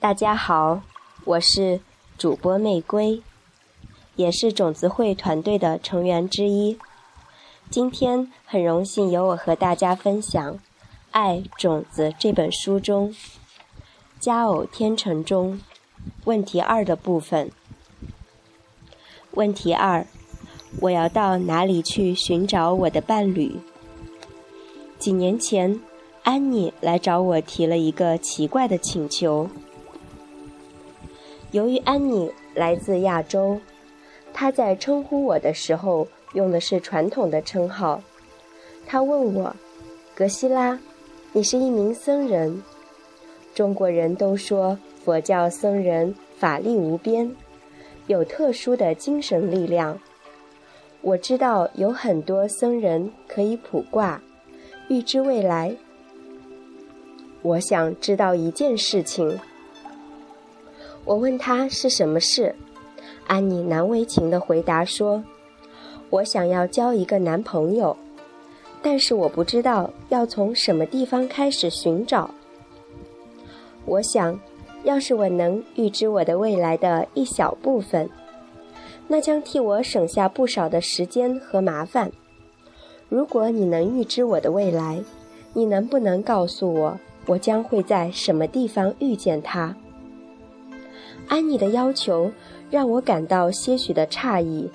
[0.00, 0.80] 大家好，
[1.26, 1.78] 我是
[2.16, 3.20] 主播玫瑰，
[4.16, 6.78] 也是种子会团队的成员之一。
[7.68, 10.54] 今天很荣幸由我和大家分享
[11.10, 13.12] 《爱种子》这本书中
[14.18, 15.60] 《佳偶天成》中
[16.24, 17.50] 问题二的部分。
[19.32, 20.06] 问题二：
[20.80, 23.54] 我要到哪里去寻找我的伴侣？
[24.98, 25.78] 几年前，
[26.22, 29.50] 安妮来找我提了一个奇怪的请求。
[31.52, 33.58] 由于安妮来自亚洲，
[34.32, 38.00] 她在称呼我的时候用的是传统的称号。
[38.86, 39.54] 她问我
[40.14, 40.78] ：“格西拉，
[41.32, 42.62] 你是一名僧人。
[43.52, 47.34] 中国人都说佛教僧人法力无边，
[48.06, 49.98] 有特殊的精神力量。
[51.00, 54.22] 我知道有很多僧人可以卜卦，
[54.88, 55.74] 预知未来。
[57.42, 59.36] 我想知道一件事情。”
[61.10, 62.54] 我问他是什么事，
[63.26, 65.24] 安妮难为情地回答说
[66.08, 67.96] ：“我想要交一个男朋友，
[68.80, 72.30] 但是我不知道要从什么地方开始寻找。
[73.86, 74.38] 我想，
[74.84, 78.08] 要是我能预知我的未来的一小部分，
[79.08, 82.12] 那将替我省下不少的时间和麻烦。
[83.08, 85.02] 如果你能预知我的未来，
[85.54, 89.74] 你能不能告诉我，我将会在什么地方遇见他？”
[91.30, 92.28] 安妮的要求
[92.72, 94.68] 让我感到些许的诧异。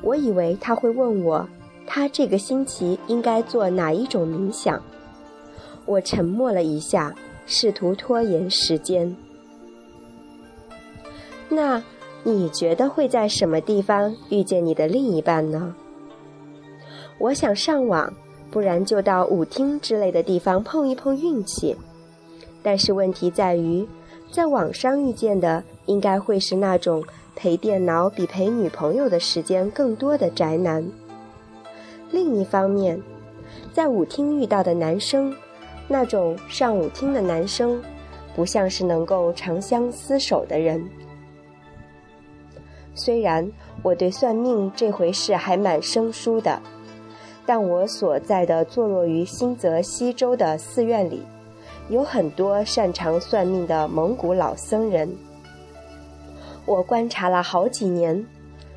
[0.00, 1.46] 我以为他会问我，
[1.88, 4.80] 他这个星期应该做哪一种冥想。
[5.84, 7.12] 我沉默了一下，
[7.46, 9.16] 试图拖延时间。
[11.48, 11.82] 那
[12.22, 15.74] 你觉得会在什么地方遇见你的另一半呢？
[17.18, 18.12] 我想上网，
[18.52, 21.74] 不然就到舞厅之类的地方碰一碰运气。
[22.62, 23.84] 但是问题在于。
[24.30, 27.02] 在网上遇见的应该会是那种
[27.34, 30.86] 陪电脑比陪女朋友的时间更多的宅男。
[32.10, 33.00] 另一方面，
[33.72, 35.34] 在舞厅遇到的男生，
[35.88, 37.82] 那种上舞厅的男生，
[38.34, 40.86] 不像是能够长相厮守的人。
[42.94, 43.50] 虽然
[43.82, 46.60] 我对算命这回事还蛮生疏的，
[47.44, 51.22] 但我所在的坐落于新泽西州的寺院里。
[51.88, 55.08] 有很多擅长算命的蒙古老僧人，
[56.64, 58.26] 我观察了好几年，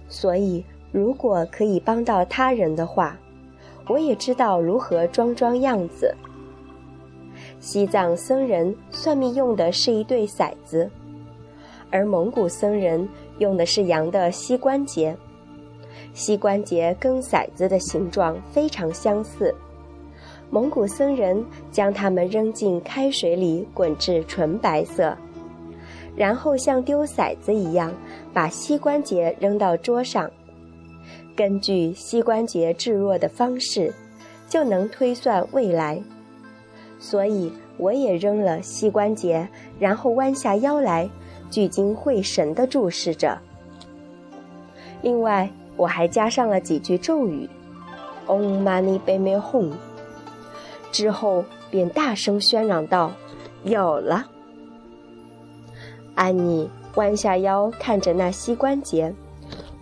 [0.07, 3.17] 所以如果可以帮到他人的话，
[3.87, 6.15] 我也知道如何装装样子。
[7.59, 10.89] 西藏僧人算命用的是一对骰子，
[11.89, 13.09] 而蒙古僧人
[13.39, 15.17] 用的是羊的膝关节，
[16.13, 19.53] 膝关节跟骰子的形状非常相似。
[20.51, 25.15] 蒙古僧人将它们扔进开水里滚至纯白色，
[26.15, 27.93] 然后像丢骰子一样
[28.33, 30.29] 把膝关节扔到桌上，
[31.35, 33.93] 根据膝关节置若的方式，
[34.47, 36.01] 就能推算未来。
[36.97, 39.47] 所以我也扔了膝关节，
[39.79, 41.07] 然后弯下腰来，
[41.51, 43.37] 聚精会神地注视着。
[45.03, 47.47] 另外，我还加上了几句咒语
[48.25, 49.73] ：“Om Mani Padme Hum。”
[50.91, 53.11] 之后便大声喧嚷道
[53.63, 54.25] ：“有了！”
[56.15, 59.13] 安妮弯下腰看着那膝关节，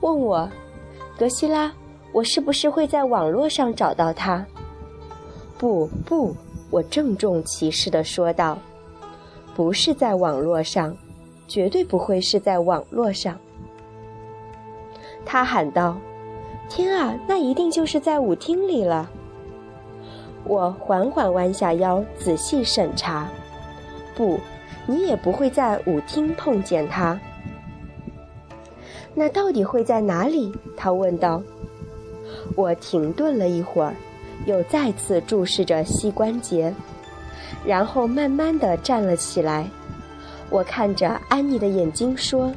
[0.02, 0.50] 问我
[1.18, 1.72] ：“格西拉，
[2.12, 4.46] 我是不是会在网络上找到他
[5.58, 6.36] ？”“不不！”
[6.70, 8.58] 我郑重其事地说道
[9.56, 10.96] ，“不是在网络上，
[11.48, 13.38] 绝对不会是在网络上。”
[15.26, 15.96] 他喊道
[16.68, 19.10] ：“天啊，那一定就是在舞厅里了！”
[20.48, 23.28] 我缓缓弯下腰，仔细审查。
[24.16, 24.40] 不，
[24.86, 27.20] 你也不会在舞厅碰见他。
[29.14, 30.54] 那到底会在哪里？
[30.76, 31.42] 他问道。
[32.56, 33.94] 我停顿了一会儿，
[34.46, 36.74] 又再次注视着膝关节，
[37.66, 39.68] 然后慢慢的站了起来。
[40.50, 42.54] 我看着安妮的眼睛说：“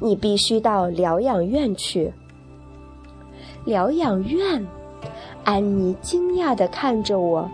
[0.00, 2.12] 你必须到疗养院去。”
[3.64, 4.66] 疗养院。
[5.48, 7.50] 安妮惊讶地看着我，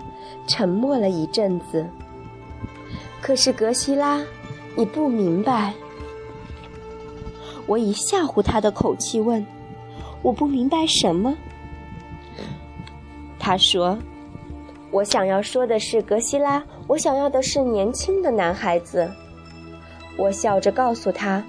[0.48, 1.86] 沉默了一阵子。
[3.22, 4.20] 可是格西拉，
[4.74, 5.72] 你不明白。
[7.66, 9.46] 我以吓唬他的口气问
[10.22, 11.36] ：“我不明白什么？”
[13.38, 13.96] 他说
[14.90, 19.08] ：“我想要说的是，格西拉，我想要的是年轻的男孩子。”
[20.18, 21.44] 我笑着告诉他：“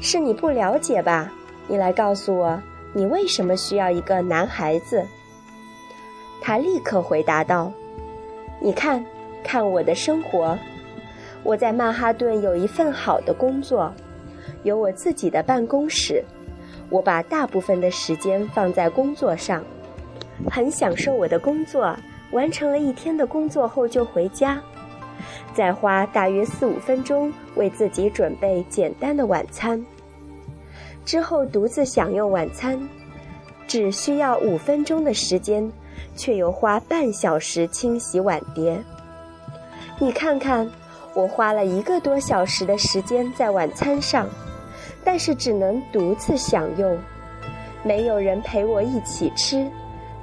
[0.00, 1.30] 是你不了解吧？
[1.68, 2.58] 你来告诉我，
[2.94, 5.06] 你为什么需要一个男孩子？”
[6.42, 7.72] 他立刻回答道
[8.60, 9.02] ：“你看，
[9.44, 10.58] 看我的生活，
[11.44, 13.94] 我在曼哈顿有一份好的工作，
[14.64, 16.22] 有我自己的办公室。
[16.90, 19.64] 我把大部分的时间放在工作上，
[20.50, 21.96] 很享受我的工作。
[22.32, 24.60] 完成了一天的工作后就回家，
[25.52, 29.84] 再花大约四五分钟为自己准备简单的晚餐。
[31.04, 32.80] 之后独自享用晚餐，
[33.66, 35.70] 只需要五分钟的时间，
[36.14, 38.82] 却又花半小时清洗碗碟。
[39.98, 40.70] 你看看，
[41.14, 44.28] 我花了一个多小时的时间在晚餐上。
[45.04, 46.96] 但是只能独自享用，
[47.82, 49.68] 没有人陪我一起吃，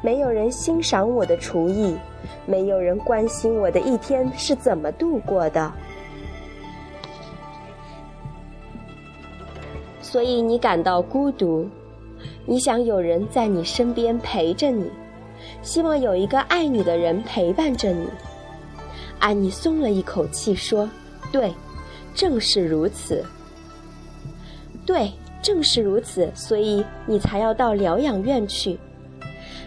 [0.01, 1.97] 没有人欣赏我的厨艺，
[2.45, 5.69] 没有人关心我的一天是怎么度过的。
[10.01, 11.67] 所以你感到孤独，
[12.45, 14.89] 你想有人在你身边陪着你，
[15.61, 18.07] 希望有一个爱你的人陪伴着你。
[19.19, 20.89] 安妮松了一口气说
[21.31, 21.53] ：“对，
[22.13, 23.23] 正是如此。”
[24.85, 25.11] 对，
[25.41, 28.79] 正是如此，所以你才要到疗养院去。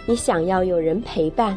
[0.07, 1.57] 你想要有人陪伴，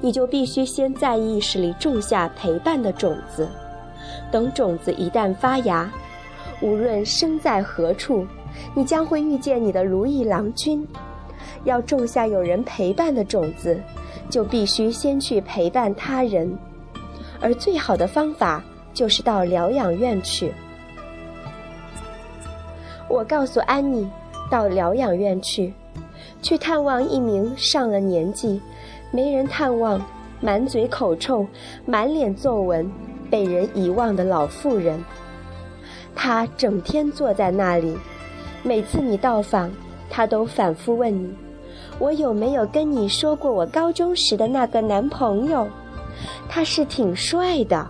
[0.00, 3.48] 你就必须先在意识里种下陪伴的种子。
[4.30, 5.90] 等种子一旦发芽，
[6.60, 8.24] 无论生在何处，
[8.76, 10.86] 你将会遇见你的如意郎君。
[11.64, 13.80] 要种下有人陪伴的种子，
[14.28, 16.56] 就必须先去陪伴他人，
[17.40, 18.62] 而最好的方法
[18.94, 20.52] 就是到疗养院去。
[23.08, 24.08] 我告诉安妮，
[24.50, 25.72] 到疗养院去，
[26.40, 28.60] 去探望一名上了年纪、
[29.10, 30.00] 没人探望、
[30.40, 31.46] 满嘴口臭、
[31.84, 32.88] 满脸皱纹、
[33.28, 35.02] 被人遗忘的老妇人。
[36.14, 37.96] 她整天坐在那里，
[38.62, 39.70] 每次你到访，
[40.08, 41.34] 她都反复问你
[42.00, 45.68] ：“我有没有跟你说过我高中时的那个男朋友？
[46.48, 47.86] 他是挺帅的。”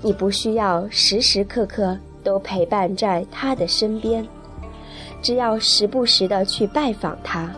[0.00, 1.98] 你不需要时时刻刻。
[2.24, 4.24] 都陪伴在他的身边，
[5.20, 7.50] 只要时不时的去拜访他，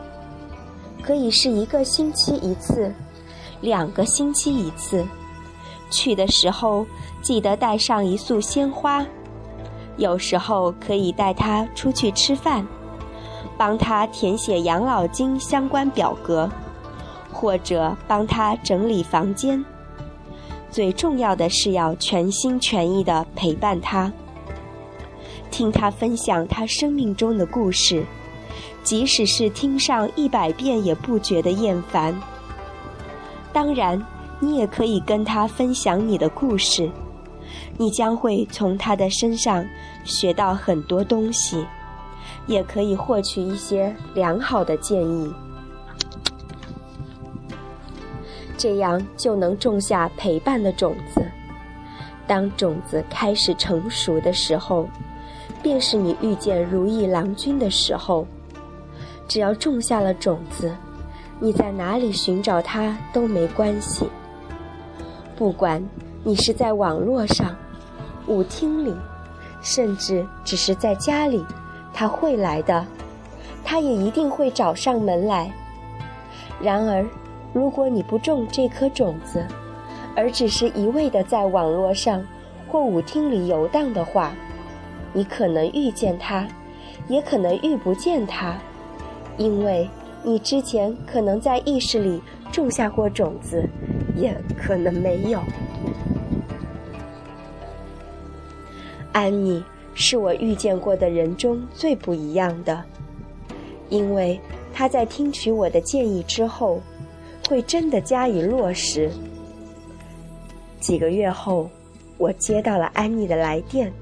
[1.02, 2.90] 可以是一个星期一次，
[3.60, 5.04] 两个星期一次。
[5.90, 6.86] 去的时候
[7.20, 9.06] 记得带上一束鲜花，
[9.98, 12.66] 有时候可以带他出去吃饭，
[13.56, 16.50] 帮他填写养老金相关表格，
[17.32, 19.64] 或者帮他整理房间。
[20.70, 24.12] 最重要的是要全心全意的陪伴他。
[25.50, 28.04] 听他分享他生命中的故事，
[28.82, 32.12] 即使是听上一百遍也不觉得厌烦。
[33.52, 34.04] 当然，
[34.40, 36.90] 你也可以跟他分享你的故事，
[37.78, 39.64] 你将会从他的身上
[40.04, 41.64] 学到很多东西，
[42.46, 45.32] 也可以获取一些良好的建议，
[48.56, 51.22] 这样就能种下陪伴的种子。
[52.26, 54.88] 当种子开始成熟的时候。
[55.62, 58.26] 便是你遇见如意郎君的时候，
[59.26, 60.70] 只要种下了种子，
[61.40, 64.06] 你在哪里寻找他都没关系。
[65.34, 65.82] 不管
[66.22, 67.56] 你是在网络上、
[68.26, 68.94] 舞厅里，
[69.62, 71.42] 甚至只是在家里，
[71.94, 72.84] 他会来的，
[73.64, 75.50] 他也一定会找上门来。
[76.60, 77.06] 然而，
[77.52, 79.46] 如果你不种这颗种子，
[80.16, 82.22] 而只是一味的在网络上
[82.68, 84.32] 或舞厅里游荡的话，
[85.12, 86.46] 你可能遇见他，
[87.08, 88.56] 也可能遇不见他，
[89.36, 89.88] 因为
[90.22, 92.20] 你之前可能在意识里
[92.50, 93.68] 种下过种子，
[94.16, 95.40] 也可能没有。
[99.12, 99.62] 安妮
[99.94, 102.82] 是我遇见过的人中最不一样的，
[103.88, 104.38] 因为
[104.72, 106.80] 他在听取我的建议之后，
[107.48, 109.10] 会真的加以落实。
[110.80, 111.70] 几个月后，
[112.18, 113.92] 我接到了安妮的来电。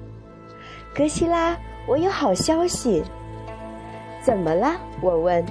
[0.94, 1.56] 格西拉，
[1.86, 3.02] 我有好消息。
[4.22, 4.76] 怎么了？
[5.00, 5.44] 我问。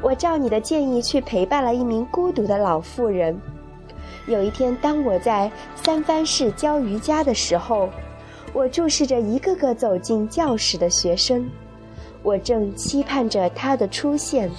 [0.00, 3.38] 我照你的建议去陪伴了一名孤独的老妇人。
[4.26, 7.88] 有一天，当我在三藩市教瑜伽的时候，
[8.52, 11.48] 我注视着一个个走进教室的学生，
[12.22, 14.50] 我正期盼着他的出现。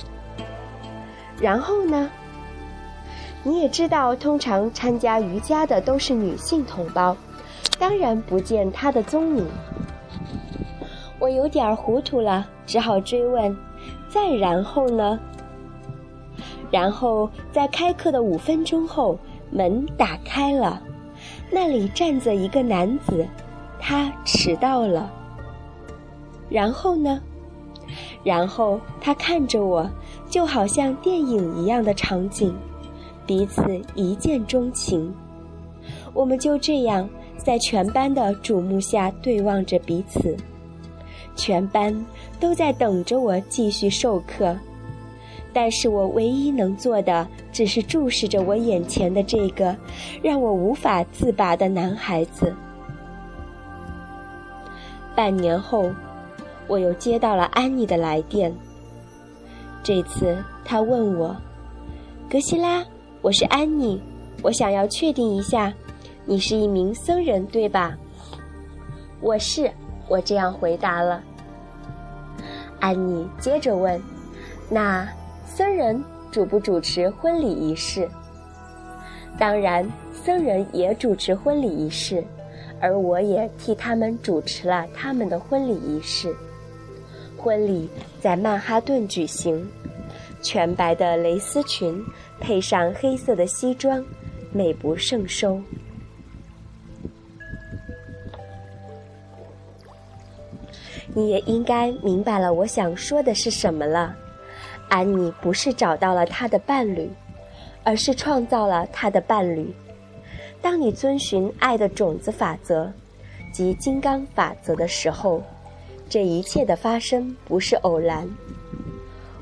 [1.39, 2.09] 然后呢？
[3.43, 7.15] 你也知道，通常参加瑜伽的都是女性同胞，
[7.77, 9.45] 当然不见他的踪影。
[11.19, 13.55] 我有点糊涂了，只好追问
[14.07, 15.19] ：“再然后呢？”
[16.71, 19.19] 然后在开课的五分钟后，
[19.51, 20.81] 门打开了，
[21.51, 23.27] 那里站着一个男子，
[23.85, 25.11] 他迟到了。
[26.49, 27.21] 然后呢？
[28.23, 29.89] 然后他看着我，
[30.29, 32.55] 就好像电影一样的场景，
[33.25, 33.61] 彼此
[33.93, 35.13] 一见钟情。
[36.13, 40.37] 我们就这样在全班的瞩目下对望着彼此，
[41.35, 41.93] 全班
[42.39, 44.55] 都在等着我继续授课，
[45.51, 49.75] 但是我唯一能做的只是注视着我眼前的这个
[50.21, 52.55] 让我无法自拔的男孩子。
[55.15, 55.91] 半年后，
[56.67, 58.53] 我又接到了安妮的来电。
[59.83, 61.35] 这次她问我
[62.29, 62.83] ：“格西拉，
[63.21, 64.01] 我是安妮，
[64.41, 65.73] 我想要确定一下。”
[66.25, 67.97] 你是一名僧人，对吧？
[69.19, 69.69] 我是，
[70.07, 71.21] 我这样回答了。
[72.79, 74.01] 安妮接着问
[74.71, 75.05] ：“那
[75.45, 76.01] 僧人
[76.31, 78.09] 主不主持婚礼仪式？”
[79.37, 82.23] 当然，僧人也主持婚礼仪式，
[82.83, 86.35] 而我也替他们主持了他们的婚礼仪式。
[87.37, 89.65] 婚礼在曼哈顿举行，
[90.41, 92.05] 全白的蕾丝裙
[92.41, 94.03] 配上黑色的西装，
[94.51, 95.61] 美不胜收。
[101.15, 104.13] 你也应该明白了我想说的是什么了。
[104.89, 107.09] 安妮不是找到了她的伴侣，
[107.83, 109.73] 而是创造了她的伴侣。
[110.63, 112.89] 当你遵循爱的种子法则
[113.51, 115.43] 及金刚法则的时候，
[116.09, 118.25] 这一切的发生不是偶然。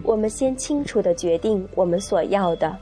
[0.01, 2.75] 我们先清楚地决定我们所要的，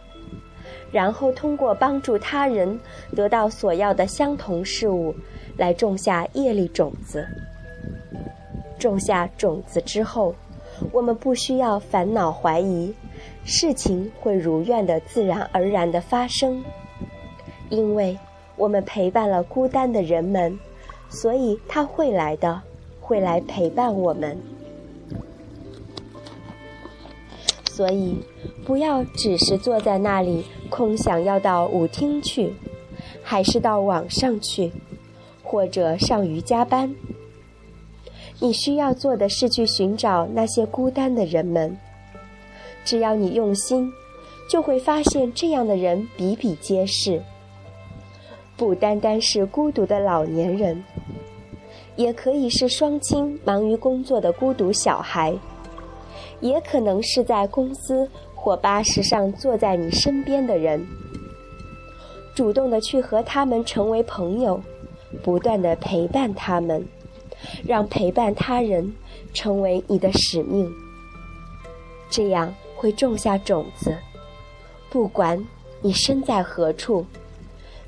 [0.89, 2.79] 然后通过帮助他人
[3.13, 5.13] 得到所要的相同事物，
[5.58, 7.27] 来种下业力种子。
[8.79, 10.34] 种下种子之后，
[10.93, 12.93] 我们不需要烦恼怀疑，
[13.43, 16.63] 事情会如愿的自然而然的发生，
[17.69, 18.17] 因为
[18.59, 20.59] 我们陪伴了孤单的人们，
[21.09, 22.61] 所以他会来的，
[22.99, 24.37] 会来陪伴我们。
[27.71, 28.17] 所以，
[28.65, 32.53] 不要只是坐在那里空想要到舞厅去，
[33.23, 34.73] 还是到网上去，
[35.41, 36.93] 或者上瑜伽班。
[38.41, 41.77] 你需要做的是去寻找那些孤单的人们。
[42.83, 43.89] 只要你用心，
[44.49, 47.21] 就会发现这样的人比比皆是。
[48.59, 50.83] 不单单是孤独的老年人，
[51.95, 55.33] 也可以是双亲忙于工作的孤独小孩，
[56.41, 60.85] 也可能是在公司或巴士上坐在你身边的人。
[62.35, 64.61] 主动的去和他们成为朋友，
[65.23, 66.85] 不断的陪伴他们。
[67.65, 68.93] 让陪伴他人
[69.33, 70.69] 成为你的使命，
[72.09, 73.95] 这样会种下种子。
[74.89, 75.41] 不管
[75.81, 77.05] 你身在何处，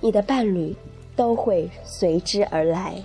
[0.01, 0.75] 你的伴侣
[1.15, 2.95] 都会随之而来。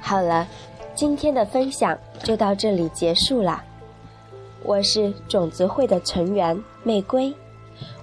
[0.00, 0.48] 好了，
[0.94, 3.62] 今天的分享就到这里结束啦。
[4.64, 7.32] 我是种子会的成员玫瑰，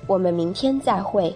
[0.05, 1.35] 我们明天再会。